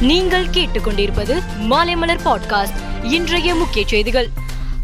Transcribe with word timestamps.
நீங்கள் 0.00 0.46
கேட்டுக்கொண்டிருப்பது 0.46 1.42
மாலைமலர் 1.70 2.20
பாட்காஸ்ட் 2.24 3.04
இன்றைய 3.04 3.54
முக்கிய 3.54 3.86
செய்திகள். 3.86 4.28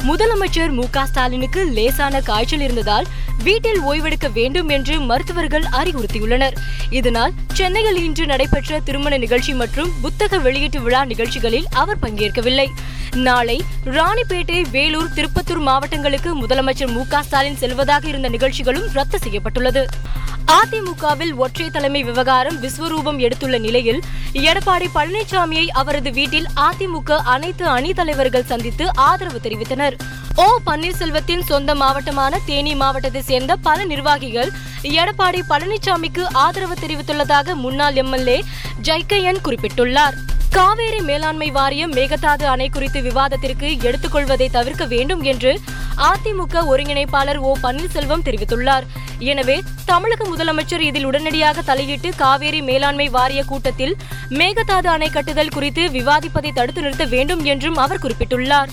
முதலமைச்சர் 0.06 0.70
மு 0.70 0.84
க 0.90 1.06
ஸ்டாலினுக்கு 1.06 1.64
லேசான 1.64 2.20
காய்ச்சல் 2.20 2.60
இருந்ததால் 2.60 3.06
வீட்டில் 3.42 3.80
ஓய்வெடுக்க 3.80 4.32
வேண்டும் 4.32 4.68
என்று 4.68 5.00
மருத்துவர்கள் 5.00 5.62
அறிவுறுத்தியுள்ளனர். 5.62 6.52
இதனால் 6.90 7.32
சென்னையில் 7.52 8.04
இன்று 8.04 8.26
நடைபெற்ற 8.26 8.80
திருமண 8.80 9.16
நிகழ்ச்சி 9.16 9.54
மற்றும் 9.54 9.92
புத்தக 10.02 10.38
வெளியீட்டு 10.38 10.80
விழா 10.80 11.04
நிகழ்ச்சிகளில் 11.04 11.66
அவர் 11.70 11.98
பங்கேற்கவில்லை. 11.98 12.68
நாளை 13.14 13.64
ராணிப்பேட்டை 13.84 14.64
வேலூர் 14.70 15.12
திருப்பத்தூர் 15.14 15.58
மாவட்டங்களுக்கு 15.58 16.46
முதலமைச்சர் 16.46 16.92
மு 16.92 17.06
க 17.06 17.22
ஸ்டாலின் 17.22 17.56
செல்வதாக 17.56 18.08
இருந்த 18.08 18.28
நிகழ்ச்சிகளும் 18.28 18.88
ரத்து 18.92 19.18
செய்யப்பட்டுள்ளது. 19.18 19.86
அதிமுகவில் 20.46 21.34
ஒற்றை 21.34 21.70
தலைமை 21.70 22.02
விவகாரம் 22.02 22.62
விஸ்வரூபம் 22.62 23.18
எடுத்துள்ள 23.18 23.58
நிலையில் 23.58 24.02
எடப்பாடி 24.32 24.86
பழனிசாமியை 24.94 25.68
அவரது 25.68 26.12
வீட்டில் 26.12 26.46
அதிமுக 26.56 27.16
அனைத்து 27.16 27.66
அணி 27.66 27.92
தலைவர்கள் 27.92 28.44
சந்தித்து 28.44 28.96
ஆதரவு 28.96 29.40
தெரிவித்தனர். 29.42 29.96
ஓ 30.44 30.46
பன்னீர்செல்வத்தின் 30.64 31.44
சொந்த 31.50 31.70
மாவட்டமான 31.80 32.38
தேனி 32.48 32.72
மாவட்டத்தை 32.80 33.20
சேர்ந்த 33.28 33.52
பல 33.66 33.84
நிர்வாகிகள் 33.90 34.50
எடப்பாடி 35.02 35.40
பழனிசாமிக்கு 35.50 36.22
ஆதரவு 36.42 36.74
தெரிவித்துள்ளதாக 36.82 37.54
முன்னாள் 37.62 37.98
எம்எல்ஏ 38.02 38.36
ஜைக்கையன் 38.88 39.40
குறிப்பிட்டுள்ளார். 39.46 40.16
காவேரி 40.56 41.00
மேலாண்மை 41.08 41.48
வாரியம் 41.56 41.94
மேகதாது 41.98 42.44
அணை 42.54 42.68
குறித்து 42.74 43.00
விவாதத்திற்கு 43.06 43.68
எடுத்துக்கொள்வதை 43.88 44.48
தவிர்க்க 44.56 44.84
வேண்டும் 44.92 45.22
என்று 45.32 45.52
அதிமுக 46.10 46.64
ஒருங்கிணைப்பாளர் 46.72 47.40
ஓ 47.48 47.52
பன்னீர்செல்வம் 47.64 48.26
தெரிவித்துள்ளார். 48.28 48.86
எனவே 49.32 49.56
தமிழக 49.90 50.22
முதலமைச்சர் 50.32 50.84
இதில் 50.88 51.06
உடனடியாக 51.10 51.62
தலையிட்டு 51.70 52.10
காவேரி 52.22 52.60
மேலாண்மை 52.70 53.08
வாரிய 53.16 53.42
கூட்டத்தில் 53.52 53.96
மேகதாது 54.40 54.90
அணை 54.96 55.08
கட்டுதல் 55.16 55.54
குறித்து 55.56 55.84
விவாதிப்பதை 55.96 56.52
தடுத்து 56.60 56.84
நிறுத்த 56.86 57.06
வேண்டும் 57.16 57.44
என்றும் 57.54 57.80
அவர் 57.86 58.04
குறிப்பிட்டுள்ளார். 58.04 58.72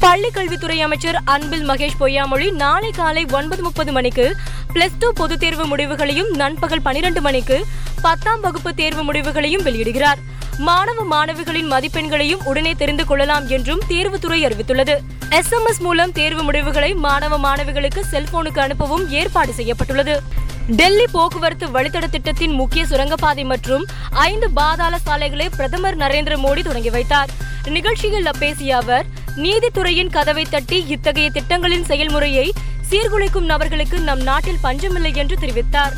பள்ளிக்கல்வித்துறை 0.00 0.80
அமைச்சர் 0.80 1.20
அன்பில் 1.24 1.68
மகேஷ் 1.68 1.98
பொய்யாமொழி 2.00 2.52
நாளை 2.52 2.90
காலை 2.90 3.26
ஒன்பது 3.30 3.62
முப்பது 3.62 3.92
மணிக்கு 3.92 4.36
பிளஸ் 4.74 4.98
டூ 4.98 5.12
பொதுத் 5.12 5.40
தேர்வு 5.40 5.64
முடிவுகளையும் 5.66 6.30
நண்பகல் 6.34 6.82
பனிரெண்டு 6.82 7.20
மணிக்கு 7.20 7.66
பத்தாம் 8.02 8.40
வகுப்பு 8.40 8.74
தேர்வு 8.74 9.02
முடிவுகளையும் 9.02 9.62
வெளியிடுகிறார். 9.62 10.20
மாணவ 10.58 11.04
மாணவிகளின் 11.04 11.70
மதிப்பெண்களையும் 11.70 12.44
உடனே 12.44 12.72
தெரிந்து 12.72 13.04
கொள்ளலாம் 13.04 13.48
என்றும் 13.48 13.80
தேர்வுத்துறை 13.88 14.46
அறிவித்துள்ளது. 14.46 14.98
எஸ்எம்எஸ் 15.28 15.78
மூலம் 15.78 16.12
தேர்வு 16.12 16.42
முடிவுகளை 16.42 16.94
மாணவ 16.94 17.38
மாணவிகளுக்கு 17.38 18.02
செல்போனுக்கு 18.10 18.60
அனுப்பவும் 18.60 19.08
ஏற்பாடு 19.08 19.52
செய்யப்பட்டுள்ளது. 19.52 20.22
டெல்லி 20.68 21.06
போக்குவரத்து 21.06 21.68
வழித்தட 21.68 22.08
திட்டத்தின் 22.10 22.50
முக்கிய 22.50 22.86
சுரங்கப்பாதை 22.86 23.44
மற்றும் 23.44 23.86
ஐந்து 24.10 24.50
பாதாள 24.50 24.98
சாலைகளை 24.98 25.48
பிரதமர் 25.48 25.96
நரேந்திர 25.96 26.36
மோடி 26.36 26.62
தொடங்கி 26.62 26.90
வைத்தார். 26.90 27.30
நிகழ்ச்சியில் 27.66 28.28
பேசிய 28.38 28.76
அவர் 28.76 29.06
நீதித்துறையின் 29.36 30.10
கதவை 30.10 30.44
தட்டி 30.50 30.84
இத்தகைய 30.86 31.30
திட்டங்களின் 31.30 31.84
செயல்முறையை 31.84 32.52
சீர்குலைக்கும் 32.90 33.44
நபர்களுக்கு 33.44 34.00
நம் 34.00 34.22
நாட்டில் 34.22 34.58
பஞ்சமில்லை 34.62 35.12
என்று 35.14 35.36
தெரிவித்தார். 35.40 35.92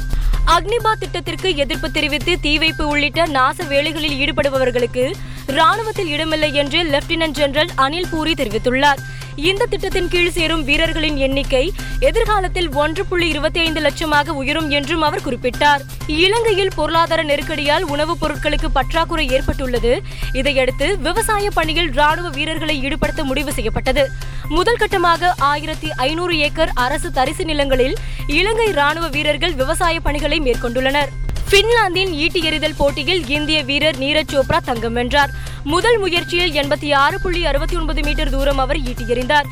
அக்னிபாத் 0.47 0.99
திட்டத்திற்கு 0.99 1.57
எதிர்ப்பு 1.57 1.91
தெரிவித்து 1.91 2.41
தீ 2.41 2.59
வைப்பு 2.59 2.89
உள்ளிட்ட 2.89 3.27
நாச 3.27 3.67
வேலைகளில் 3.69 4.19
ஈடுபடுபவர்களுக்கு 4.19 5.13
ராணுவத்தில் 5.47 6.09
இடமில்லை 6.09 6.55
என்று 6.55 6.83
லெப்டினன்ட் 6.83 7.31
ஜெனரல் 7.31 7.71
அனில் 7.77 8.09
பூரி 8.11 8.33
தெரிவித்துள்ளார். 8.33 8.99
இந்த 9.37 9.67
திட்டத்தின் 9.67 10.09
கீழ் 10.09 10.31
சேரும் 10.31 10.65
வீரர்களின் 10.65 11.17
எண்ணிக்கை 11.17 11.73
எதிர்காலத்தில் 12.01 12.73
ஒன்று 12.73 13.05
புள்ளி 13.05 13.29
இருபத்தி 13.29 13.61
ஐந்து 13.61 13.81
லட்சமாக 13.81 14.29
உயரும் 14.29 14.71
என்றும் 14.71 15.03
அவர் 15.03 15.21
குறிப்பிட்டார். 15.21 15.81
இலங்கையில் 16.07 16.71
பொருளாதார 16.77 17.23
நெருக்கடியால் 17.23 17.83
உணவுப் 17.83 18.25
பொருட்களுக்கு 18.25 18.65
பற்றாக்குறை 18.73 19.29
ஏற்பட்டுள்ளது. 19.29 20.03
இதையடுத்து 20.33 20.99
விவசாய 20.99 21.51
பணியில் 21.51 21.93
ராணுவ 21.93 22.29
வீரர்களை 22.29 22.85
ஈடுபடுத்த 22.85 23.25
முடிவு 23.25 23.53
செய்யப்பட்டது. 23.53 24.11
முதல் 24.49 24.77
கட்டமாக 24.77 25.33
ஆயிரத்தி 25.39 25.93
ஐநூறு 25.97 26.39
ஏக்கர் 26.39 26.71
அரசு 26.75 27.11
தரிசு 27.11 27.45
நிலங்களில் 27.45 27.97
இலங்கை 28.27 28.73
ராணுவ 28.73 29.09
வீரர்கள் 29.09 29.55
விவசாய 29.55 30.01
பணிகளை 30.01 30.41
மேற்கொண்டுள்ளனர். 30.41 31.09
பின்லாந்தின் 31.51 32.13
ஈட்டி 32.13 32.43
எறிதல் 32.43 32.75
போட்டியில் 32.77 33.29
இந்திய 33.29 33.63
வீரர் 33.63 33.99
நீரஜ் 33.99 34.33
சோப்ரா 34.33 34.59
தங்கம் 34.65 34.93
வென்றார். 34.93 35.31
முதல் 35.65 35.99
முயற்சியில் 35.99 36.53
எண்பத்தி 36.53 36.95
ஆறு 36.95 37.21
புள்ளி 37.21 37.47
அறுபத்தி 37.47 37.77
ஒன்பது 37.77 38.03
மீட்டர் 38.03 38.31
தூரம் 38.31 38.59
அவர் 38.59 38.81
ஈட்டி 38.81 39.05
எறிந்தார். 39.05 39.45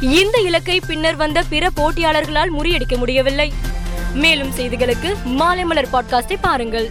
இந்த 0.00 0.38
இலக்கை 0.38 0.80
பின்னர் 0.86 1.16
வந்த 1.16 1.42
பிற 1.42 1.68
போட்டியாளர்களால் 1.76 2.50
முறியடிக்க 2.58 2.96
முடியவில்லை. 2.96 3.52
மேலும் 4.14 4.52
செய்திகளுக்கு 4.56 5.22
மாலை 5.24 5.64
மலர் 5.64 5.88
பாட்காஸ்டை 5.92 6.36
பாருங்கள். 6.40 6.90